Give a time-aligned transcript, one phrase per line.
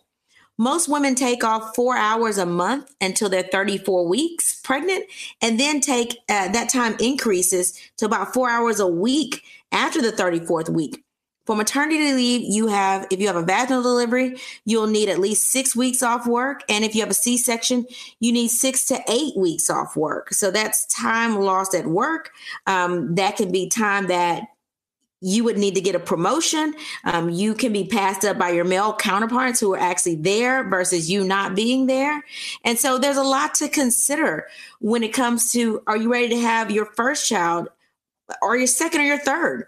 [0.61, 5.06] Most women take off four hours a month until they're 34 weeks pregnant,
[5.41, 10.12] and then take uh, that time increases to about four hours a week after the
[10.12, 11.03] 34th week.
[11.47, 15.50] For maternity leave, you have, if you have a vaginal delivery, you'll need at least
[15.50, 16.62] six weeks off work.
[16.69, 17.87] And if you have a C section,
[18.20, 20.34] you need six to eight weeks off work.
[20.34, 22.32] So that's time lost at work.
[22.66, 24.43] Um, that can be time that
[25.20, 26.75] you would need to get a promotion.
[27.04, 31.10] Um, you can be passed up by your male counterparts who are actually there versus
[31.10, 32.25] you not being there.
[32.64, 34.47] And so there's a lot to consider
[34.81, 37.69] when it comes to are you ready to have your first child
[38.41, 39.66] or your second or your third?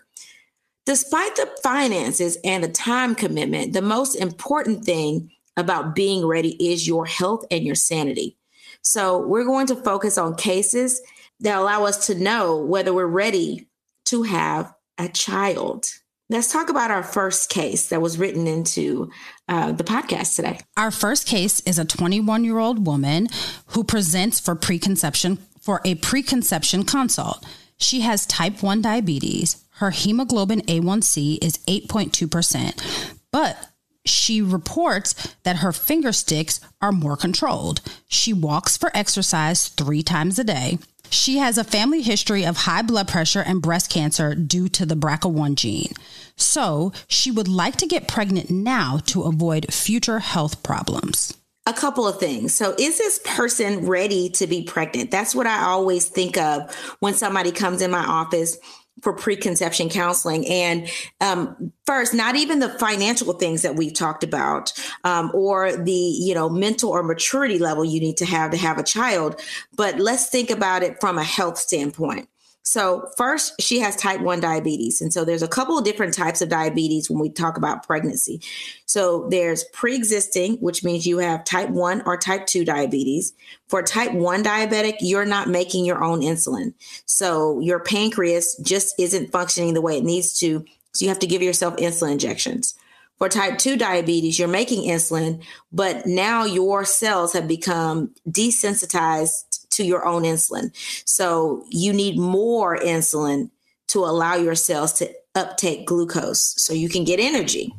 [0.84, 6.88] Despite the finances and the time commitment, the most important thing about being ready is
[6.88, 8.36] your health and your sanity.
[8.80, 11.00] So we're going to focus on cases
[11.40, 13.68] that allow us to know whether we're ready
[14.06, 15.86] to have a child.
[16.28, 19.10] Let's talk about our first case that was written into
[19.48, 20.60] uh, the podcast today.
[20.76, 23.28] Our first case is a 21 year old woman
[23.66, 27.44] who presents for preconception for a preconception consult.
[27.76, 29.64] She has type 1 diabetes.
[29.76, 33.68] Her hemoglobin A1C is 8.2%, but
[34.04, 37.80] she reports that her finger sticks are more controlled.
[38.08, 40.78] She walks for exercise three times a day.
[41.12, 44.94] She has a family history of high blood pressure and breast cancer due to the
[44.94, 45.92] BRCA1 gene.
[46.36, 51.36] So she would like to get pregnant now to avoid future health problems.
[51.66, 52.54] A couple of things.
[52.54, 55.12] So, is this person ready to be pregnant?
[55.12, 58.58] That's what I always think of when somebody comes in my office
[59.00, 60.46] for preconception counseling.
[60.46, 60.88] And
[61.20, 64.72] um, first, not even the financial things that we've talked about,
[65.04, 68.78] um, or the you know mental or maturity level you need to have to have
[68.78, 69.40] a child,
[69.76, 72.28] but let's think about it from a health standpoint.
[72.64, 75.00] So, first, she has type 1 diabetes.
[75.00, 78.40] And so, there's a couple of different types of diabetes when we talk about pregnancy.
[78.86, 83.32] So, there's pre existing, which means you have type 1 or type 2 diabetes.
[83.68, 86.74] For type 1 diabetic, you're not making your own insulin.
[87.04, 90.64] So, your pancreas just isn't functioning the way it needs to.
[90.92, 92.76] So, you have to give yourself insulin injections.
[93.18, 95.42] For type 2 diabetes, you're making insulin,
[95.72, 100.70] but now your cells have become desensitized to your own insulin.
[101.06, 103.50] So you need more insulin
[103.88, 107.74] to allow your cells to uptake glucose so you can get energy.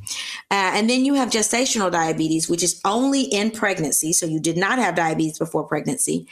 [0.50, 4.12] Uh, and then you have gestational diabetes, which is only in pregnancy.
[4.12, 6.28] So you did not have diabetes before pregnancy.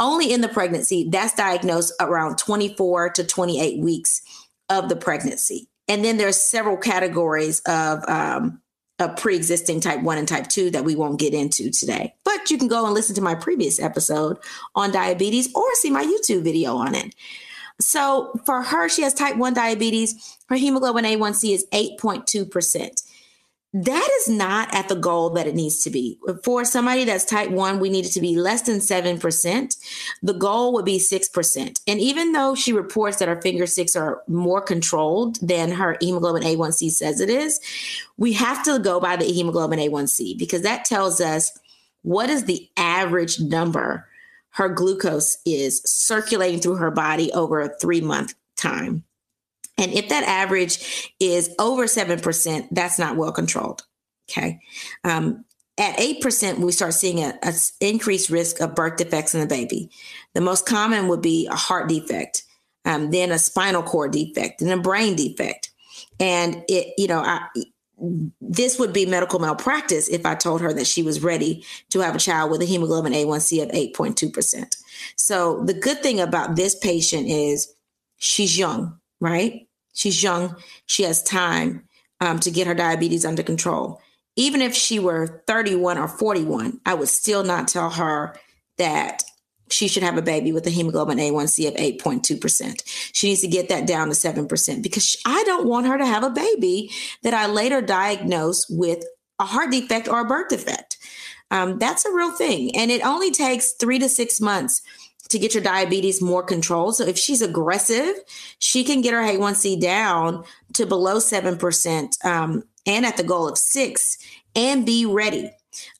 [0.00, 4.22] Only in the pregnancy, that's diagnosed around 24 to 28 weeks
[4.68, 5.68] of the pregnancy.
[5.88, 8.60] And then there's several categories of um,
[8.98, 12.14] a pre-existing type 1 and type 2 that we won't get into today.
[12.24, 14.38] But you can go and listen to my previous episode
[14.74, 17.14] on diabetes or see my YouTube video on it.
[17.78, 20.38] So for her, she has type 1 diabetes.
[20.48, 23.02] Her hemoglobin A1C is 8.2%.
[23.84, 26.18] that is not at the goal that it needs to be.
[26.42, 29.76] For somebody that's type 1, we need it to be less than 7%.
[30.22, 31.80] The goal would be 6%.
[31.86, 36.42] And even though she reports that her finger sticks are more controlled than her hemoglobin
[36.42, 37.60] A1C says it is,
[38.16, 41.58] we have to go by the hemoglobin A1C because that tells us
[42.00, 44.08] what is the average number
[44.50, 49.04] her glucose is circulating through her body over a 3-month time.
[49.78, 53.82] And if that average is over 7%, that's not well controlled.
[54.30, 54.60] Okay.
[55.04, 55.44] Um,
[55.78, 57.38] at 8%, we start seeing an
[57.80, 59.90] increased risk of birth defects in the baby.
[60.34, 62.44] The most common would be a heart defect,
[62.86, 65.70] um, then a spinal cord defect, and a brain defect.
[66.18, 67.46] And it, you know, I,
[68.40, 72.14] this would be medical malpractice if I told her that she was ready to have
[72.14, 74.76] a child with a hemoglobin A1C of 8.2%.
[75.16, 77.72] So the good thing about this patient is
[78.16, 79.65] she's young, right?
[79.96, 80.54] She's young.
[80.84, 81.88] She has time
[82.20, 84.00] um, to get her diabetes under control.
[84.36, 88.36] Even if she were 31 or 41, I would still not tell her
[88.76, 89.22] that
[89.70, 92.82] she should have a baby with a hemoglobin A1C of 8.2%.
[93.14, 96.22] She needs to get that down to 7% because I don't want her to have
[96.22, 96.90] a baby
[97.22, 99.02] that I later diagnose with
[99.40, 100.98] a heart defect or a birth defect.
[101.50, 102.76] Um, that's a real thing.
[102.76, 104.82] And it only takes three to six months
[105.28, 106.96] to get your diabetes more controlled.
[106.96, 108.14] So if she's aggressive,
[108.58, 110.44] she can get her A1C down
[110.74, 114.18] to below 7% um, and at the goal of six
[114.54, 115.50] and be ready.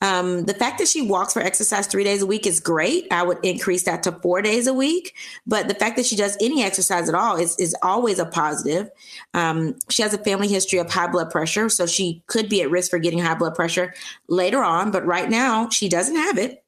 [0.00, 3.06] Um, the fact that she walks for exercise three days a week is great.
[3.11, 5.14] I would increase that to four days a week.
[5.46, 8.90] But the fact that she does any exercise at all is, is always a positive.
[9.34, 12.70] Um, she has a family history of high blood pressure, so she could be at
[12.70, 13.94] risk for getting high blood pressure
[14.28, 14.90] later on.
[14.90, 16.62] But right now, she doesn't have it.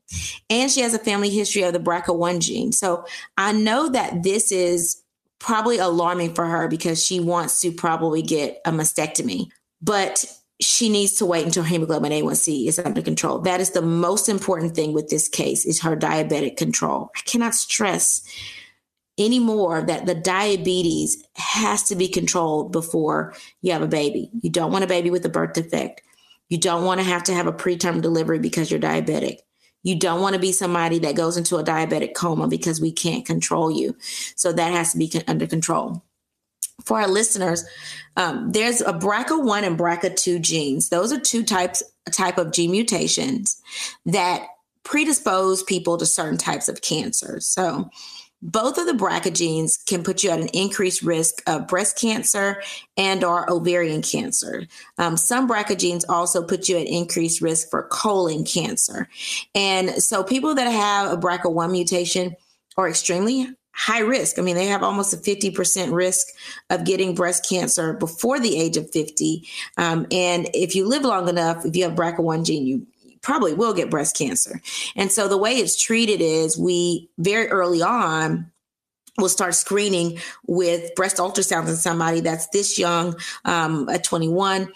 [0.49, 2.73] And she has a family history of the BRCA1 gene.
[2.73, 3.05] So
[3.37, 5.03] I know that this is
[5.39, 9.49] probably alarming for her because she wants to probably get a mastectomy.
[9.81, 10.25] But
[10.61, 13.39] she needs to wait until hemoglobin A1C is under control.
[13.39, 17.11] That is the most important thing with this case is her diabetic control.
[17.17, 18.23] I cannot stress
[19.19, 24.31] anymore that the diabetes has to be controlled before you have a baby.
[24.43, 26.03] You don't want a baby with a birth defect.
[26.49, 29.39] You don't want to have to have a preterm delivery because you're diabetic.
[29.83, 33.25] You don't want to be somebody that goes into a diabetic coma because we can't
[33.25, 33.97] control you.
[34.35, 36.03] So that has to be under control.
[36.85, 37.65] For our listeners,
[38.17, 40.89] um, there's a BRCA1 and BRCA2 genes.
[40.89, 41.83] Those are two types
[42.13, 43.61] type of gene mutations
[44.07, 44.47] that
[44.83, 47.41] predispose people to certain types of cancer.
[47.41, 47.91] So
[48.41, 52.63] both of the BRCA genes can put you at an increased risk of breast cancer
[52.97, 54.67] and or ovarian cancer.
[54.97, 59.09] Um, some BRCA genes also put you at increased risk for colon cancer.
[59.55, 62.37] And so people that have a BRCA1 mutation
[62.77, 64.39] are extremely high risk.
[64.39, 66.27] I mean, they have almost a 50% risk
[66.69, 69.47] of getting breast cancer before the age of 50.
[69.77, 72.87] Um, and if you live long enough, if you have BRCA1 gene, you
[73.23, 74.61] probably will get breast cancer.
[74.97, 78.51] And so the way it's treated is we very early on
[79.19, 84.69] will start screening with breast ultrasounds in somebody that's this young um, at 21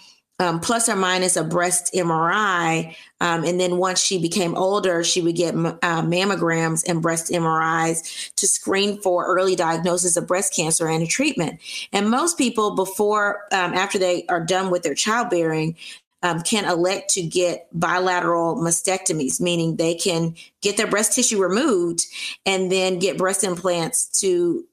[0.42, 2.96] um, plus or minus a breast MRI.
[3.20, 8.34] Um, and then once she became older, she would get uh, mammograms and breast MRIs
[8.34, 11.60] to screen for early diagnosis of breast cancer and a treatment.
[11.92, 15.76] And most people, before, um, after they are done with their childbearing,
[16.22, 22.06] um, can elect to get bilateral mastectomies, meaning they can get their breast tissue removed
[22.46, 24.64] and then get breast implants to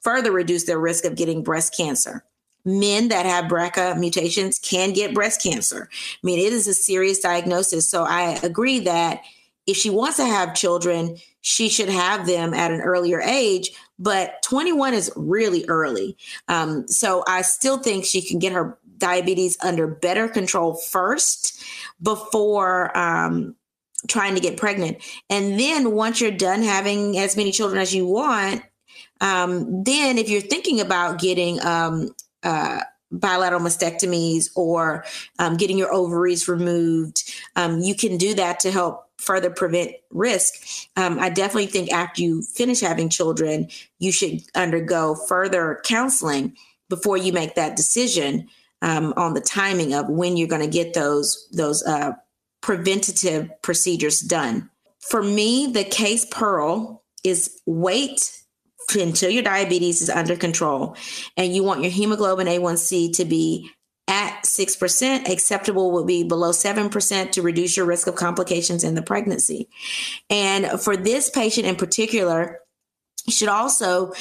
[0.00, 2.24] further reduce their risk of getting breast cancer.
[2.64, 5.88] Men that have BRCA mutations can get breast cancer.
[5.90, 7.90] I mean, it is a serious diagnosis.
[7.90, 9.22] So I agree that
[9.66, 13.72] if she wants to have children, she should have them at an earlier age.
[13.98, 16.16] But 21 is really early.
[16.48, 21.62] Um, so I still think she can get her diabetes under better control first
[22.00, 23.56] before um,
[24.06, 24.98] trying to get pregnant.
[25.28, 28.62] And then once you're done having as many children as you want,
[29.20, 32.80] um, then if you're thinking about getting um, uh,
[33.10, 35.04] bilateral mastectomies or
[35.40, 40.54] um, getting your ovaries removed, um, you can do that to help further prevent risk.
[40.96, 43.68] Um, I definitely think after you finish having children,
[43.98, 46.56] you should undergo further counseling
[46.88, 48.48] before you make that decision
[48.82, 52.12] um, on the timing of when you're going to get those those uh,
[52.60, 54.68] preventative procedures done.
[55.00, 58.38] For me, the case pearl is wait
[58.94, 60.96] until your diabetes is under control
[61.36, 63.70] and you want your hemoglobin A1C to be
[64.08, 65.28] at 6%.
[65.30, 69.68] Acceptable will be below 7% to reduce your risk of complications in the pregnancy.
[70.28, 72.60] And for this patient in particular,
[73.26, 74.12] you should also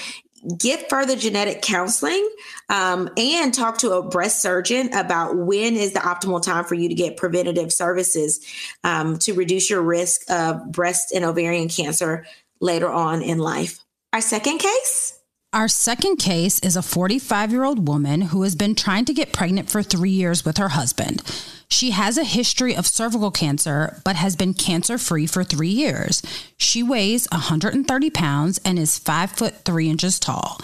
[0.58, 2.28] get further genetic counseling
[2.70, 6.90] um, and talk to a breast surgeon about when is the optimal time for you
[6.90, 8.46] to get preventative services
[8.84, 12.26] um, to reduce your risk of breast and ovarian cancer
[12.60, 13.80] later on in life.
[14.14, 15.18] Our second case.
[15.54, 19.34] Our second case is a 45 year old woman who has been trying to get
[19.34, 21.22] pregnant for three years with her husband.
[21.72, 26.22] She has a history of cervical cancer, but has been cancer free for three years.
[26.58, 30.60] She weighs 130 pounds and is five foot three inches tall.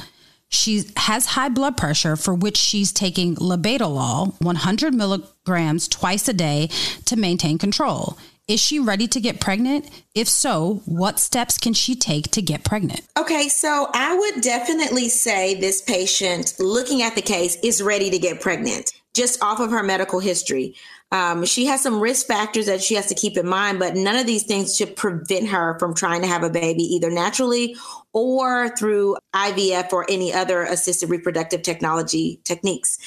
[0.50, 6.70] She has high blood pressure, for which she's taking labetalol 100 milligrams twice a day
[7.06, 8.18] to maintain control.
[8.48, 9.90] Is she ready to get pregnant?
[10.14, 13.02] If so, what steps can she take to get pregnant?
[13.18, 18.20] Okay, so I would definitely say this patient, looking at the case, is ready to
[18.20, 20.76] get pregnant just off of her medical history.
[21.12, 24.18] Um, she has some risk factors that she has to keep in mind, but none
[24.18, 27.78] of these things should prevent her from trying to have a baby either naturally
[28.12, 32.98] or through IVF or any other assisted reproductive technology techniques.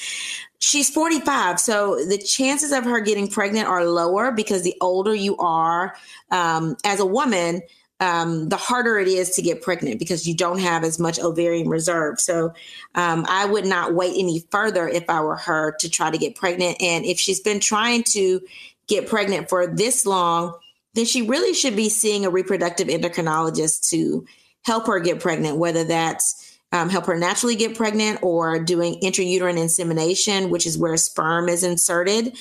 [0.59, 5.37] She's 45, so the chances of her getting pregnant are lower because the older you
[5.37, 5.95] are
[6.31, 7.61] um, as a woman,
[8.01, 11.69] um, the harder it is to get pregnant because you don't have as much ovarian
[11.69, 12.19] reserve.
[12.19, 12.51] So
[12.95, 16.35] um, I would not wait any further if I were her to try to get
[16.35, 16.81] pregnant.
[16.81, 18.41] And if she's been trying to
[18.87, 20.55] get pregnant for this long,
[20.95, 24.25] then she really should be seeing a reproductive endocrinologist to
[24.63, 29.59] help her get pregnant, whether that's um, help her naturally get pregnant or doing intrauterine
[29.59, 32.35] insemination, which is where sperm is inserted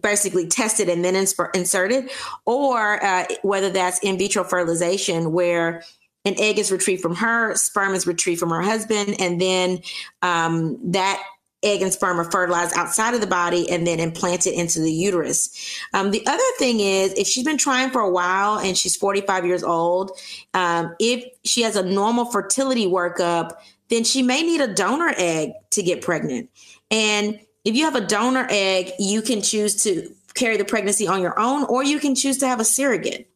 [0.00, 1.14] basically tested and then
[1.54, 2.10] inserted,
[2.46, 5.82] or uh, whether that's in vitro fertilization, where
[6.24, 9.80] an egg is retrieved from her, sperm is retrieved from her husband, and then
[10.22, 11.22] um, that
[11.62, 15.78] egg and sperm are fertilized outside of the body and then implanted into the uterus.
[15.92, 19.44] Um, the other thing is, if she's been trying for a while and she's 45
[19.44, 20.12] years old,
[20.54, 23.52] um, if she has a normal fertility workup,
[23.88, 26.48] then she may need a donor egg to get pregnant.
[26.90, 31.20] And if you have a donor egg, you can choose to carry the pregnancy on
[31.20, 33.28] your own, or you can choose to have a surrogate.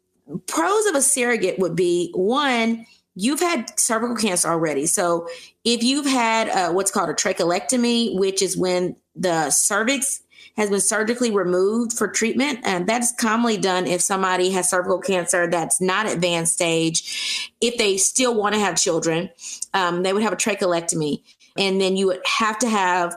[0.47, 4.87] Pros of a surrogate would be one, you've had cervical cancer already.
[4.87, 5.29] So
[5.65, 10.23] if you've had uh, what's called a trachelectomy, which is when the cervix
[10.57, 15.49] has been surgically removed for treatment, and that's commonly done if somebody has cervical cancer
[15.49, 17.53] that's not advanced stage.
[17.61, 19.31] If they still want to have children,
[19.73, 21.23] um, they would have a trachelectomy,
[21.59, 23.17] and then you would have to have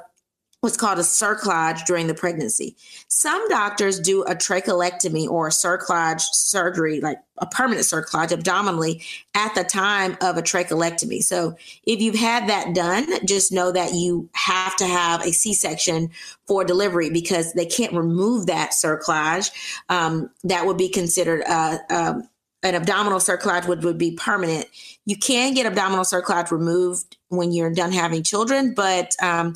[0.67, 2.75] what's called a cerclage during the pregnancy.
[3.07, 9.01] Some doctors do a trachelectomy or a cerclage surgery, like a permanent cerclage abdominally
[9.33, 11.21] at the time of a trachelectomy.
[11.21, 11.55] So
[11.86, 16.09] if you've had that done, just know that you have to have a C-section
[16.47, 19.50] for delivery because they can't remove that cerclage.
[19.88, 22.21] Um, that would be considered a, a
[22.63, 24.65] an abdominal cerclage would, would be permanent.
[25.05, 29.55] You can get abdominal cerclage removed when you're done having children, but um,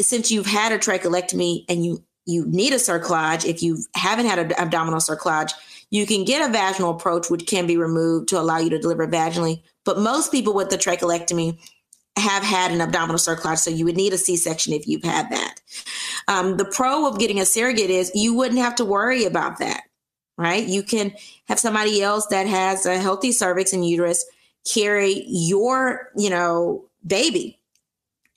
[0.00, 4.38] since you've had a trachelectomy and you you need a cerclage, if you haven't had
[4.38, 5.52] an abdominal cerclage,
[5.90, 9.06] you can get a vaginal approach, which can be removed to allow you to deliver
[9.06, 9.62] vaginally.
[9.84, 11.58] But most people with the trachelectomy
[12.16, 15.56] have had an abdominal cerclage, so you would need a C-section if you've had that.
[16.26, 19.82] Um, the pro of getting a surrogate is you wouldn't have to worry about that,
[20.38, 20.66] right?
[20.66, 21.12] You can
[21.48, 24.24] have somebody else that has a healthy cervix and uterus
[24.72, 27.58] carry your, you know, baby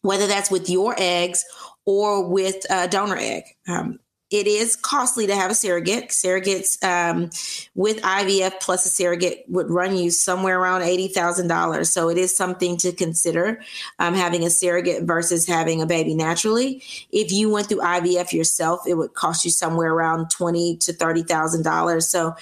[0.02, 1.44] whether that's with your eggs
[1.86, 3.44] or with a donor egg.
[3.68, 4.00] Um,
[4.30, 6.10] it is costly to have a surrogate.
[6.10, 7.30] Surrogates um,
[7.76, 11.88] with IVF plus a surrogate would run you somewhere around $80,000.
[11.88, 13.62] So it is something to consider
[14.00, 16.84] um, having a surrogate versus having a baby naturally.
[17.10, 22.04] If you went through IVF yourself, it would cost you somewhere around twenty to $30,000.
[22.04, 22.36] So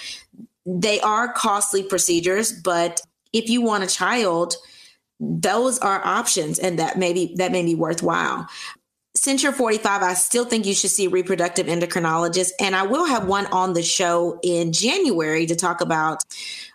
[0.66, 3.00] they are costly procedures, but
[3.32, 4.56] if you want a child,
[5.20, 8.48] those are options and that may be that may be worthwhile.
[9.16, 13.06] Since you're 45 i still think you should see a reproductive endocrinologist and i will
[13.06, 16.22] have one on the show in january to talk about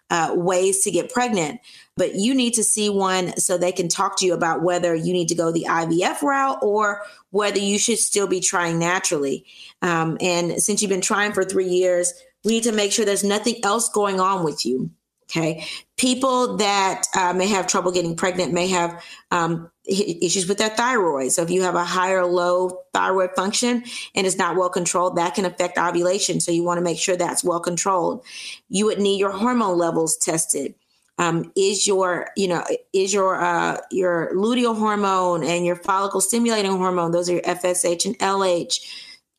[0.09, 1.61] uh, ways to get pregnant.
[1.97, 5.13] But you need to see one so they can talk to you about whether you
[5.13, 9.45] need to go the ivf route or whether you should still be trying naturally.
[9.83, 12.13] Um, and since you've been trying for three years
[12.45, 14.91] we need to make sure there's nothing else going on with you
[15.31, 15.65] Okay.
[15.97, 21.31] People that uh, may have trouble getting pregnant may have um, issues with their thyroid.
[21.31, 23.85] So if you have a high or low thyroid function
[24.17, 26.41] and it's not well controlled, that can affect ovulation.
[26.41, 28.25] So you want to make sure that's well controlled.
[28.69, 30.75] You would need your hormone levels tested.
[31.19, 36.71] Um, is your you know is your uh, your luteal hormone and your follicle stimulating
[36.71, 38.81] hormone those are your FSH and LH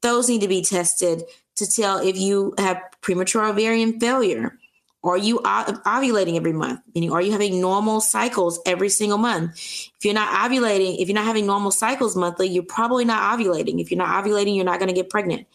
[0.03, 1.23] those need to be tested
[1.55, 4.59] to tell if you have premature ovarian failure
[5.03, 6.81] Are you ovulating every month?
[6.93, 9.55] Meaning, are you having normal cycles every single month?
[9.55, 13.81] If you're not ovulating, if you're not having normal cycles monthly, you're probably not ovulating.
[13.81, 15.47] If you're not ovulating, you're not going to get pregnant.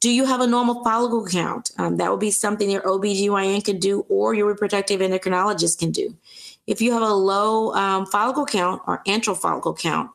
[0.00, 1.70] Do you have a normal follicle count?
[1.78, 6.16] Um, that would be something your OBGYN can do or your reproductive endocrinologist can do.
[6.66, 10.10] If you have a low um, follicle count or antral follicle count,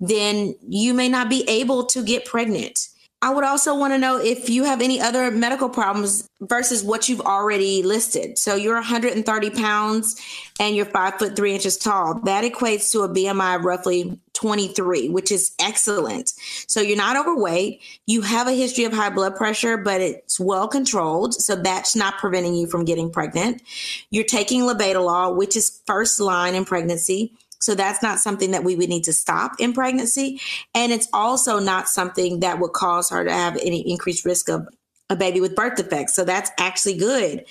[0.00, 2.88] then you may not be able to get pregnant.
[3.20, 7.08] I would also want to know if you have any other medical problems versus what
[7.08, 8.38] you've already listed.
[8.38, 10.20] So you're 130 pounds
[10.60, 12.20] and you're five foot three inches tall.
[12.24, 16.32] That equates to a BMI of roughly 23, which is excellent.
[16.68, 17.82] So you're not overweight.
[18.06, 21.34] You have a history of high blood pressure, but it's well controlled.
[21.34, 23.62] So that's not preventing you from getting pregnant.
[24.10, 27.32] You're taking labetalol, which is first line in pregnancy.
[27.60, 30.40] So that's not something that we would need to stop in pregnancy.
[30.74, 34.68] And it's also not something that would cause her to have any increased risk of
[35.10, 36.14] a baby with birth defects.
[36.14, 37.44] So that's actually good.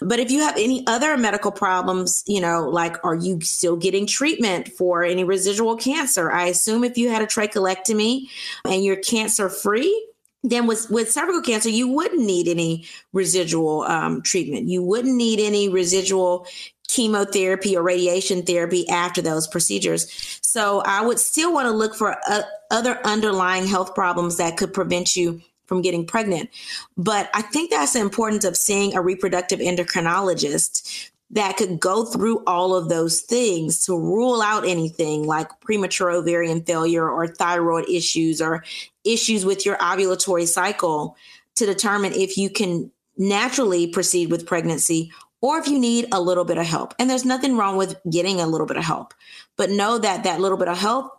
[0.00, 4.06] But if you have any other medical problems, you know, like are you still getting
[4.06, 6.30] treatment for any residual cancer?
[6.30, 8.28] I assume if you had a trachelectomy
[8.64, 10.06] and you're cancer free,
[10.42, 14.68] then with, with cervical cancer, you wouldn't need any residual um, treatment.
[14.68, 16.46] You wouldn't need any residual
[16.94, 20.38] chemotherapy or radiation therapy after those procedures.
[20.42, 24.72] So I would still want to look for uh, other underlying health problems that could
[24.72, 26.50] prevent you from getting pregnant.
[26.96, 32.42] But I think that's the importance of seeing a reproductive endocrinologist that could go through
[32.44, 38.40] all of those things to rule out anything like premature ovarian failure or thyroid issues
[38.40, 38.64] or
[39.04, 41.16] issues with your ovulatory cycle
[41.54, 46.44] to determine if you can naturally proceed with pregnancy or if you need a little
[46.44, 46.94] bit of help.
[46.98, 49.14] And there's nothing wrong with getting a little bit of help,
[49.56, 51.12] but know that that little bit of help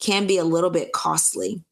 [0.00, 1.62] can be a little bit costly.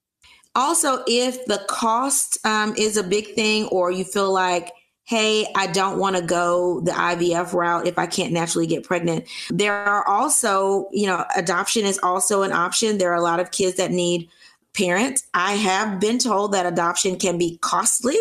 [0.54, 4.72] Also, if the cost um, is a big thing, or you feel like,
[5.04, 9.26] hey, I don't want to go the IVF route if I can't naturally get pregnant,
[9.50, 12.98] there are also, you know, adoption is also an option.
[12.98, 14.28] There are a lot of kids that need
[14.76, 15.26] parents.
[15.32, 18.18] I have been told that adoption can be costly,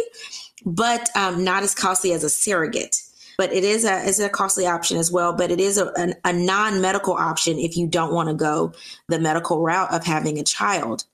[0.66, 3.02] but um, not as costly as a surrogate
[3.38, 5.34] but it is a is a costly option as well.
[5.34, 8.74] But it is a, a, a non medical option if you don't want to go
[9.08, 11.06] the medical route of having a child.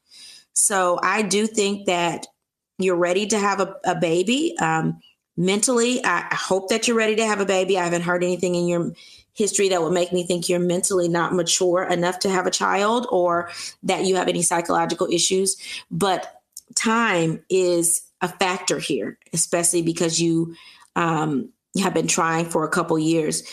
[0.54, 2.28] So I do think that
[2.80, 4.56] you're ready to have a, a baby.
[4.60, 5.00] Um,
[5.36, 7.78] mentally, I hope that you're ready to have a baby.
[7.78, 8.94] I haven't heard anything in your
[9.34, 13.08] history that would make me think you're mentally not mature enough to have a child
[13.12, 13.50] or
[13.82, 15.58] that you have any psychological issues.
[15.90, 16.42] But
[16.76, 20.56] time is a factor here, especially because you
[20.96, 21.50] um,
[21.82, 23.44] have been trying for a couple years.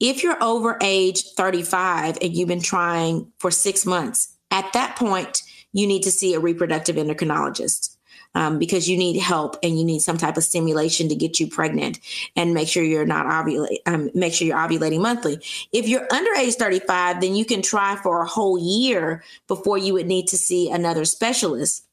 [0.00, 5.42] If you're over age 35 and you've been trying for six months, at that point,
[5.72, 7.96] you need to see a reproductive endocrinologist
[8.34, 11.46] um, because you need help and you need some type of stimulation to get you
[11.46, 11.98] pregnant
[12.36, 15.38] and make sure you're not ovulate, um, make sure you're ovulating monthly.
[15.72, 19.94] If you're under age 35, then you can try for a whole year before you
[19.94, 21.86] would need to see another specialist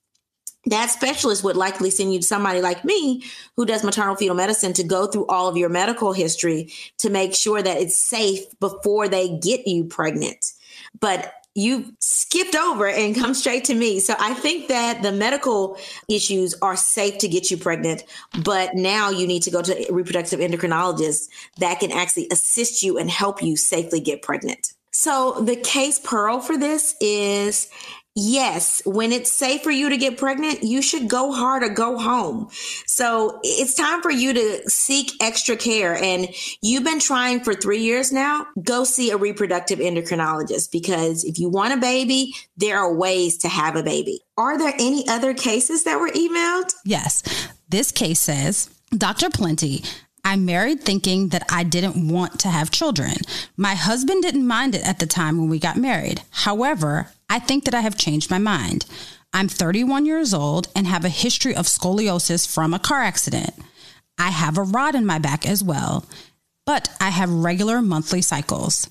[0.71, 3.23] that specialist would likely send you to somebody like me
[3.55, 7.34] who does maternal fetal medicine to go through all of your medical history to make
[7.34, 10.53] sure that it's safe before they get you pregnant.
[10.99, 13.99] But you skipped over and come straight to me.
[13.99, 15.77] So I think that the medical
[16.08, 18.03] issues are safe to get you pregnant,
[18.43, 21.27] but now you need to go to reproductive endocrinologists
[21.58, 24.73] that can actually assist you and help you safely get pregnant.
[24.91, 27.69] So the case pearl for this is
[28.15, 31.98] yes, when it's safe for you to get pregnant, you should go hard or go
[31.98, 32.50] home.
[32.86, 35.95] So it's time for you to seek extra care.
[35.95, 36.28] And
[36.62, 41.50] you've been trying for three years now, go see a reproductive endocrinologist because if you
[41.50, 44.22] want a baby, there are ways to have a baby.
[44.38, 46.74] Are there any other cases that were emailed?
[46.86, 47.24] Yes.
[47.67, 49.30] This case says, Dr.
[49.30, 49.84] Plenty,
[50.23, 53.15] I married thinking that I didn't want to have children.
[53.58, 56.21] My husband didn't mind it at the time when we got married.
[56.32, 58.86] However, I think that I have changed my mind.
[59.34, 63.51] I'm 31 years old and have a history of scoliosis from a car accident.
[64.17, 66.05] I have a rod in my back as well,
[66.65, 68.89] but I have regular monthly cycles.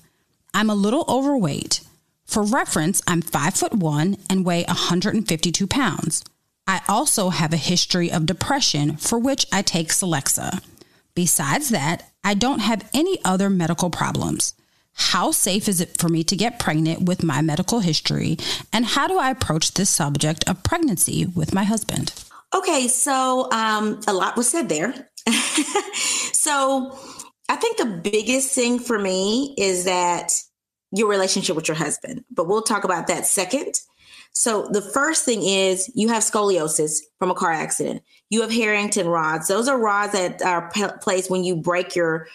[0.53, 1.81] I'm a little overweight.
[2.25, 6.23] For reference, I'm 5 foot 1 and weigh 152 pounds.
[6.67, 10.61] I also have a history of depression for which I take Celexa.
[11.15, 14.53] Besides that, I don't have any other medical problems.
[14.93, 18.37] How safe is it for me to get pregnant with my medical history?
[18.73, 22.13] And how do I approach this subject of pregnancy with my husband?
[22.53, 24.93] Okay, so um, a lot was said there.
[26.33, 26.97] so
[27.47, 30.31] I think the biggest thing for me is that
[30.91, 33.75] your relationship with your husband, but we'll talk about that second.
[34.33, 38.01] So the first thing is you have scoliosis from a car accident.
[38.29, 39.47] You have Harrington rods.
[39.47, 40.69] Those are rods that are
[41.01, 42.27] placed when you break your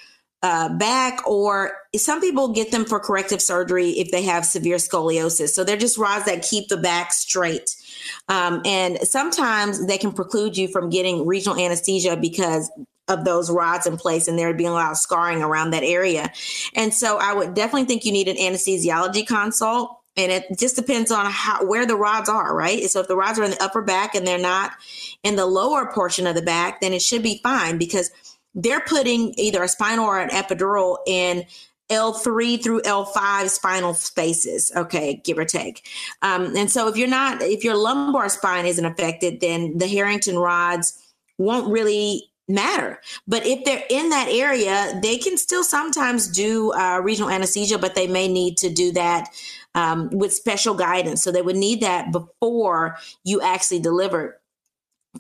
[0.42, 5.50] uh, back, or some people get them for corrective surgery if they have severe scoliosis.
[5.50, 7.74] So they're just rods that keep the back straight.
[8.28, 12.70] Um, and sometimes they can preclude you from getting regional anesthesia because
[13.08, 16.30] of those rods in place and there'd be a lot of scarring around that area.
[16.74, 19.98] And so I would definitely think you need an anesthesiology consult.
[20.16, 22.84] And it just depends on how where the rods are, right?
[22.84, 24.72] So if the rods are in the upper back and they're not
[25.22, 28.10] in the lower portion of the back, then it should be fine because
[28.54, 31.44] they're putting either a spinal or an epidural in
[31.90, 35.86] L3 through L5 spinal spaces, okay, give or take.
[36.22, 40.38] Um, and so if you're not, if your lumbar spine isn't affected, then the Harrington
[40.38, 40.98] rods
[41.36, 43.00] won't really matter.
[43.26, 47.94] But if they're in that area, they can still sometimes do uh, regional anesthesia, but
[47.94, 49.28] they may need to do that
[49.74, 51.22] um, with special guidance.
[51.22, 54.40] So they would need that before you actually deliver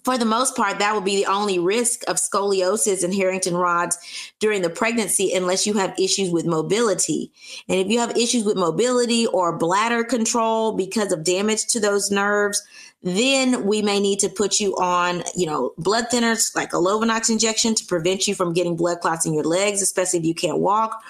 [0.02, 3.96] for the most part, that would be the only risk of scoliosis and Harrington rods
[4.40, 7.30] during the pregnancy, unless you have issues with mobility.
[7.68, 12.10] And if you have issues with mobility or bladder control because of damage to those
[12.10, 12.60] nerves,
[13.02, 17.30] then we may need to put you on, you know, blood thinners like a Lovenox
[17.30, 20.58] injection to prevent you from getting blood clots in your legs, especially if you can't
[20.58, 21.02] walk.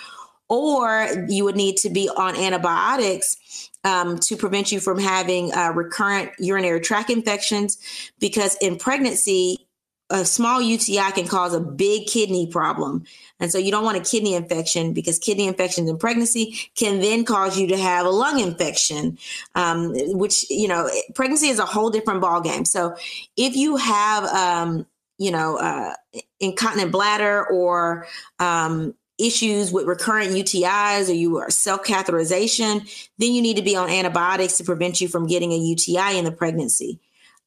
[0.49, 5.73] Or you would need to be on antibiotics um, to prevent you from having uh,
[5.75, 7.79] recurrent urinary tract infections
[8.19, 9.67] because in pregnancy,
[10.11, 13.05] a small UTI can cause a big kidney problem.
[13.41, 17.25] And so you don't want a kidney infection because kidney infections in pregnancy can then
[17.25, 19.19] cause you to have a lung infection,
[19.55, 22.67] um, which, you know, pregnancy is a whole different ballgame.
[22.67, 22.97] So
[23.37, 24.87] if you have, um,
[25.19, 25.95] you know, uh,
[26.39, 28.07] incontinent bladder or
[28.39, 33.77] um, issues with recurrent UTIs or you are self catheterization, then you need to be
[33.77, 37.01] on antibiotics to prevent you from getting a UTI in the pregnancy.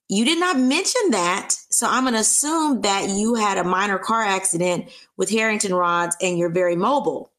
[0.10, 1.53] You did not mention that.
[1.69, 6.15] So I'm going to assume that you had a minor car accident with Harrington rods
[6.21, 7.32] and you're very mobile.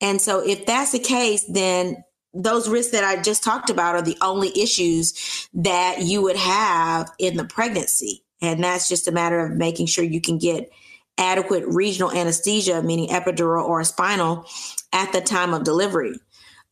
[0.00, 2.04] And so if that's the case, then
[2.34, 7.10] those risks that I just talked about are the only issues that you would have
[7.18, 8.24] in the pregnancy.
[8.40, 10.70] And that's just a matter of making sure you can get
[11.18, 14.46] adequate regional anesthesia, meaning epidural or spinal,
[14.92, 16.14] at the time of delivery.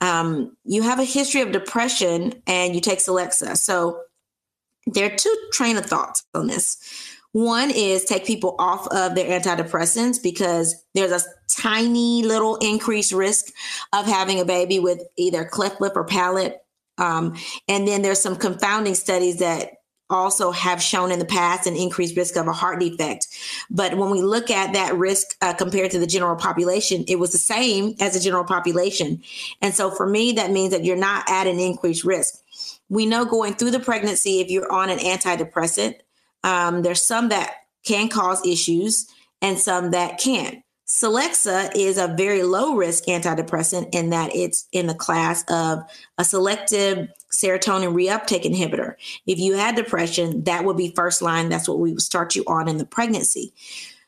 [0.01, 3.57] Um, you have a history of depression and you take Celexa.
[3.57, 4.03] So
[4.87, 6.79] there are two train of thoughts on this.
[7.33, 13.53] One is take people off of their antidepressants because there's a tiny little increased risk
[13.93, 16.59] of having a baby with either cleft lip or palate.
[16.99, 17.37] Um,
[17.69, 19.75] and then there's some confounding studies that
[20.11, 23.29] also have shown in the past an increased risk of a heart defect.
[23.71, 27.33] But when we look at that risk uh, compared to the general population, it was
[27.33, 29.23] the same as the general population.
[29.63, 32.35] And so for me, that means that you're not at an increased risk.
[32.89, 35.95] We know going through the pregnancy, if you're on an antidepressant,
[36.43, 39.07] um, there's some that can cause issues
[39.41, 40.63] and some that can't.
[40.91, 45.85] Celexa is a very low risk antidepressant in that it's in the class of
[46.19, 48.95] a selective serotonin reuptake inhibitor.
[49.25, 51.49] If you had depression, that would be first line.
[51.49, 53.55] That's what we would start you on in the pregnancy.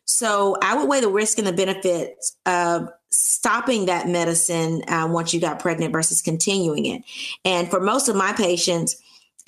[0.06, 5.32] So I would weigh the risk and the benefits of stopping that medicine uh, once
[5.32, 7.02] you got pregnant versus continuing it.
[7.44, 8.96] And for most of my patients,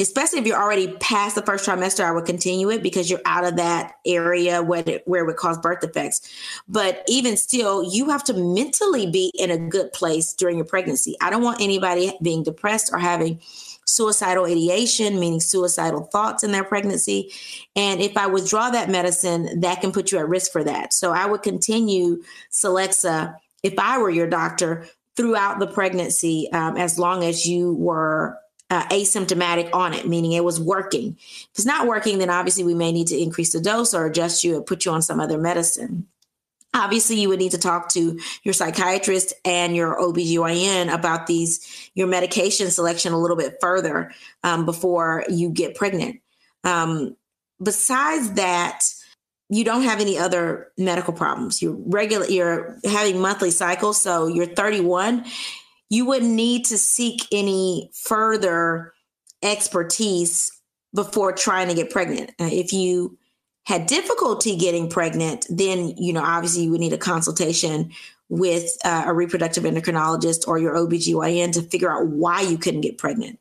[0.00, 3.44] especially if you're already past the first trimester, I would continue it because you're out
[3.44, 6.20] of that area where it, where it would cause birth defects.
[6.68, 11.16] But even still, you have to mentally be in a good place during your pregnancy.
[11.20, 13.40] I don't want anybody being depressed or having
[13.87, 17.30] suicidal ideation, meaning suicidal thoughts in their pregnancy.
[17.76, 20.92] And if I withdraw that medicine, that can put you at risk for that.
[20.92, 26.98] So I would continue Celexa if I were your doctor throughout the pregnancy, um, as
[26.98, 28.37] long as you were
[28.74, 31.16] uh, asymptomatic on it, meaning it was working.
[31.18, 34.42] If it's not working, then obviously we may need to increase the dose or adjust
[34.42, 36.08] you or put you on some other medicine.
[36.74, 42.08] Obviously, you would need to talk to your psychiatrist and your OBGYN about these, your
[42.08, 46.20] medication selection a little bit further um, before you get pregnant.
[46.64, 47.16] Um,
[47.62, 48.80] besides that,
[49.50, 51.62] you don't have any other medical problems.
[51.62, 55.24] You're regular, you're having monthly cycles, so you're 31
[55.94, 58.92] you wouldn't need to seek any further
[59.42, 60.50] expertise
[60.92, 62.30] before trying to get pregnant.
[62.40, 63.16] Uh, if you
[63.64, 67.92] had difficulty getting pregnant, then you know obviously you would need a consultation
[68.28, 72.98] with uh, a reproductive endocrinologist or your OBGYN to figure out why you couldn't get
[72.98, 73.38] pregnant.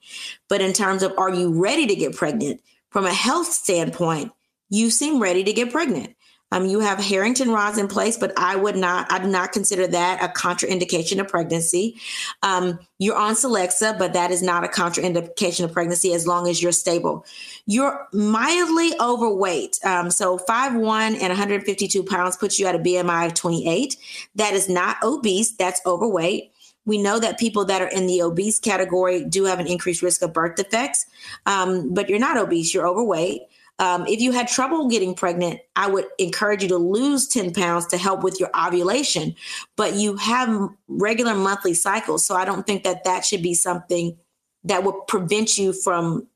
[0.48, 2.62] But in terms of are you ready to get pregnant
[2.92, 4.32] from a health standpoint,
[4.70, 6.16] you seem ready to get pregnant.
[6.54, 9.88] Um, you have Harrington rods in place, but I would not, I do not consider
[9.88, 12.00] that a contraindication of pregnancy.
[12.44, 16.62] Um, you're on Celexa, but that is not a contraindication of pregnancy as long as
[16.62, 17.26] you're stable.
[17.66, 19.80] You're mildly overweight.
[19.84, 23.98] Um, so 5'1 and 152 pounds puts you at a BMI of 28.
[24.36, 26.52] That is not obese, that's overweight.
[26.86, 30.22] We know that people that are in the obese category do have an increased risk
[30.22, 31.08] of birth defects,
[31.48, 33.42] um, but you're not obese, you're overweight.
[33.80, 37.88] Um, if you had trouble getting pregnant, I would encourage you to lose 10 pounds
[37.88, 39.36] to help with your ovulation,
[39.76, 42.26] but you have regular monthly cycles.
[42.26, 44.18] So I don't think that that should be something
[44.64, 46.28] that would prevent you from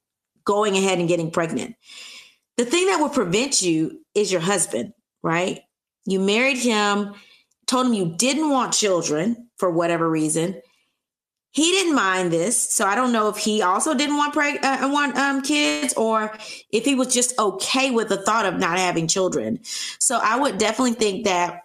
[0.44, 1.76] going ahead and getting pregnant.
[2.58, 5.62] The thing that would prevent you is your husband, right?
[6.06, 7.14] You married him,
[7.68, 10.60] told him you didn't want children for whatever reason.
[11.58, 14.88] He didn't mind this, so I don't know if he also didn't want preg- uh,
[14.90, 16.38] want um, kids or
[16.72, 19.60] if he was just okay with the thought of not having children.
[19.98, 21.64] So I would definitely think that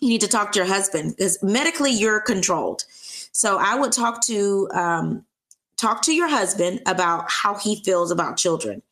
[0.00, 2.82] you need to talk to your husband because medically you're controlled.
[3.30, 5.24] So I would talk to um,
[5.76, 8.82] talk to your husband about how he feels about children.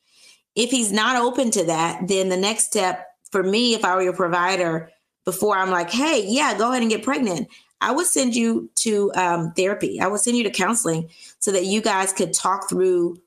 [0.55, 4.03] If he's not open to that, then the next step for me, if I were
[4.03, 4.93] your provider,
[5.25, 7.49] before I'm like, hey, yeah, go ahead and get pregnant.
[7.81, 10.01] I would send you to um, therapy.
[10.01, 13.21] I would send you to counseling so that you guys could talk through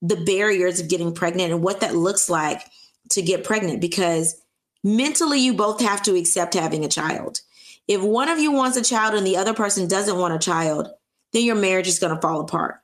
[0.00, 2.62] the barriers of getting pregnant and what that looks like
[3.10, 4.40] to get pregnant because
[4.84, 7.40] mentally you both have to accept having a child.
[7.88, 10.88] If one of you wants a child and the other person doesn't want a child,
[11.32, 12.76] then your marriage is going to fall apart.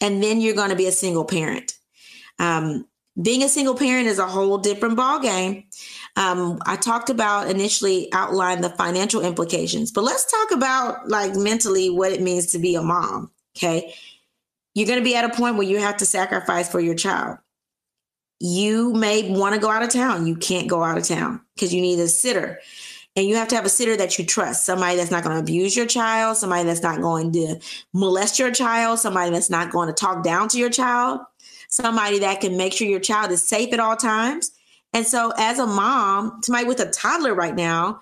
[0.00, 1.74] And then you're going to be a single parent.
[2.38, 2.86] Um,
[3.20, 5.64] being a single parent is a whole different ball game.
[6.16, 11.90] Um, I talked about initially outline the financial implications, but let's talk about like mentally
[11.90, 13.30] what it means to be a mom.
[13.56, 13.94] Okay.
[14.74, 17.38] You're going to be at a point where you have to sacrifice for your child.
[18.40, 20.26] You may want to go out of town.
[20.26, 22.60] You can't go out of town because you need a sitter.
[23.14, 25.40] And you have to have a sitter that you trust, somebody that's not going to
[25.40, 27.58] abuse your child, somebody that's not going to
[27.94, 31.20] molest your child, somebody that's not going to talk down to your child
[31.68, 34.52] somebody that can make sure your child is safe at all times.
[34.92, 38.00] And so, as a mom, somebody with a toddler right now,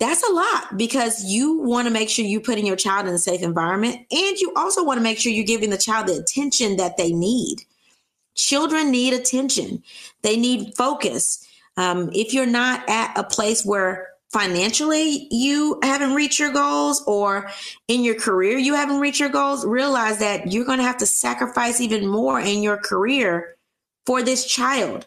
[0.00, 3.18] that's a lot because you want to make sure you're putting your child in a
[3.18, 3.96] safe environment.
[4.10, 7.12] And you also want to make sure you're giving the child the attention that they
[7.12, 7.66] need.
[8.34, 9.82] Children need attention,
[10.22, 11.46] they need focus.
[11.76, 17.50] Um, if you're not at a place where financially you haven't reached your goals or
[17.88, 21.06] in your career you haven't reached your goals, realize that you're going to have to
[21.06, 23.56] sacrifice even more in your career
[24.06, 25.06] for this child.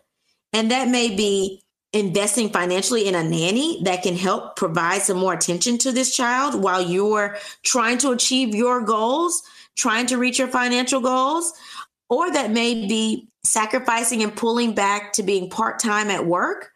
[0.54, 1.62] And that may be
[1.92, 6.62] investing financially in a nanny that can help provide some more attention to this child
[6.62, 9.44] while you're trying to achieve your goals,
[9.76, 11.54] trying to reach your financial goals.
[12.10, 16.72] Or that may be sacrificing and pulling back to being part time at work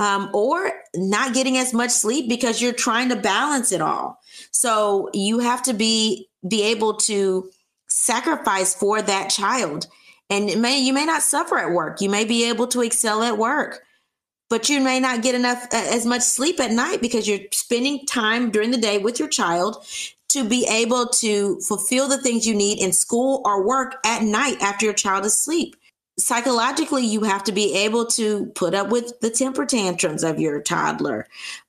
[0.00, 4.18] um, or not getting as much sleep because you're trying to balance it all.
[4.50, 7.50] So you have to be be able to
[7.88, 9.86] sacrifice for that child.
[10.30, 12.00] And may you may not suffer at work.
[12.00, 13.82] You may be able to excel at work,
[14.48, 18.50] but you may not get enough as much sleep at night because you're spending time
[18.50, 19.84] during the day with your child
[20.28, 24.62] to be able to fulfill the things you need in school or work at night
[24.62, 25.76] after your child is asleep
[26.20, 30.60] psychologically you have to be able to put up with the temper tantrums of your
[30.60, 31.26] toddler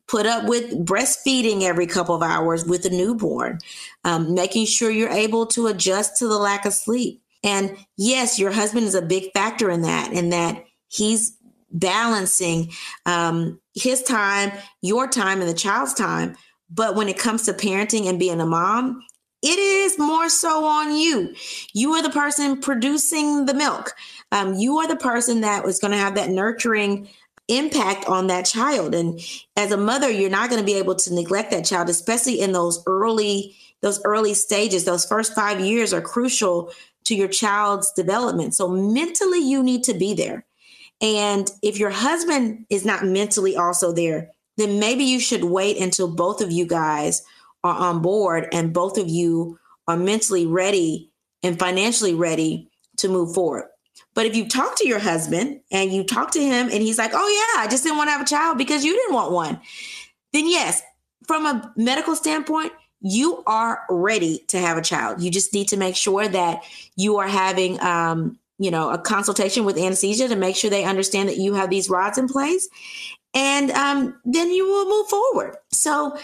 [0.07, 3.59] put up with breastfeeding every couple of hours with a newborn
[4.03, 8.51] um, making sure you're able to adjust to the lack of sleep and yes your
[8.51, 11.37] husband is a big factor in that in that he's
[11.71, 12.71] balancing
[13.05, 14.51] um, his time
[14.81, 16.35] your time and the child's time
[16.69, 19.01] but when it comes to parenting and being a mom
[19.41, 21.33] it is more so on you.
[21.73, 23.93] You are the person producing the milk.
[24.31, 27.09] Um, you are the person that was going to have that nurturing
[27.47, 28.93] impact on that child.
[28.93, 29.19] And
[29.57, 32.51] as a mother, you're not going to be able to neglect that child, especially in
[32.51, 34.85] those early those early stages.
[34.85, 36.71] Those first five years are crucial
[37.05, 38.55] to your child's development.
[38.55, 40.45] So mentally, you need to be there.
[41.01, 46.07] And if your husband is not mentally also there, then maybe you should wait until
[46.07, 47.23] both of you guys
[47.63, 51.11] are on board and both of you are mentally ready
[51.43, 53.65] and financially ready to move forward.
[54.13, 57.11] But if you talk to your husband and you talk to him and he's like,
[57.13, 59.59] oh, yeah, I just didn't want to have a child because you didn't want one,
[60.33, 60.81] then yes,
[61.27, 65.21] from a medical standpoint, you are ready to have a child.
[65.21, 66.63] You just need to make sure that
[66.95, 71.27] you are having, um, you know, a consultation with anesthesia to make sure they understand
[71.29, 72.69] that you have these rods in place.
[73.33, 75.57] And um, then you will move forward.
[75.71, 76.17] So,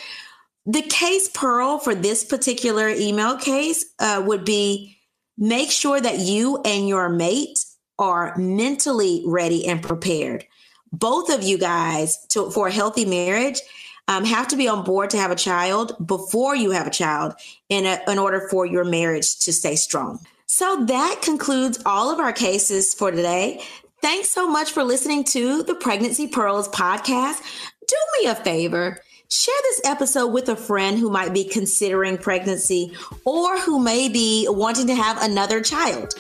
[0.65, 4.97] the case pearl for this particular email case uh, would be
[5.37, 7.57] make sure that you and your mate
[7.97, 10.45] are mentally ready and prepared.
[10.91, 13.61] both of you guys to, for a healthy marriage
[14.07, 17.33] um, have to be on board to have a child before you have a child
[17.69, 20.19] in, a, in order for your marriage to stay strong.
[20.45, 23.61] So that concludes all of our cases for today.
[24.01, 27.41] Thanks so much for listening to the Pregnancy Pearls podcast.
[27.87, 29.01] Do me a favor.
[29.29, 32.93] Share this episode with a friend who might be considering pregnancy
[33.25, 36.13] or who may be wanting to have another child.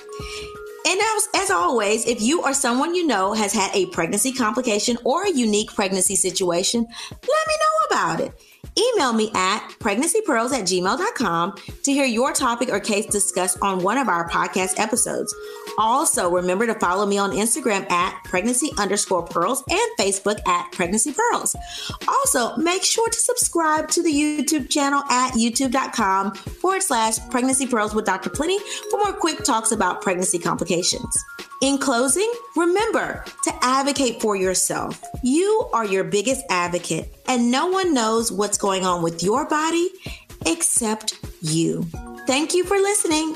[0.87, 4.97] And as, as always, if you or someone you know has had a pregnancy complication
[5.03, 8.31] or a unique pregnancy situation, let me know about it.
[8.77, 13.97] Email me at pregnancypearls at gmail.com to hear your topic or case discussed on one
[13.97, 15.33] of our podcast episodes.
[15.79, 21.13] Also, remember to follow me on Instagram at pregnancy underscore pearls and Facebook at pregnancy
[21.13, 21.55] pearls.
[22.07, 27.95] Also, make sure to subscribe to the YouTube channel at youtube.com forward slash pregnancy pearls
[27.95, 28.29] with Dr.
[28.29, 28.59] Plenty
[28.91, 31.23] for more quick talks about pregnancy complications.
[31.61, 35.03] In closing, remember to advocate for yourself.
[35.23, 39.89] You are your biggest advocate, and no one knows what's going on with your body
[40.45, 41.83] except you.
[42.25, 43.35] Thank you for listening.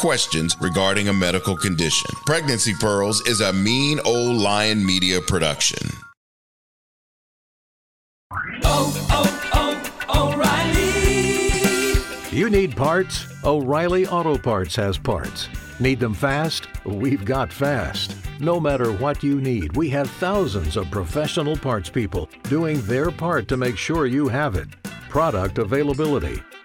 [0.01, 2.09] questions regarding a medical condition.
[2.25, 5.87] Pregnancy Pearls is a mean old lion media production.
[8.63, 12.01] Oh, oh, oh, O'Reilly!
[12.35, 13.27] You need parts?
[13.43, 15.49] O'Reilly Auto Parts has parts.
[15.79, 16.67] Need them fast?
[16.83, 18.15] We've got fast.
[18.39, 23.47] No matter what you need, we have thousands of professional parts people doing their part
[23.49, 24.69] to make sure you have it.
[25.09, 26.41] Product availability.